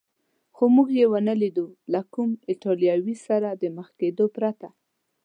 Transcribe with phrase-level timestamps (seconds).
[0.55, 4.67] خو موږ یې و نه لیدو، له کوم ایټالوي سره د مخ کېدو پرته.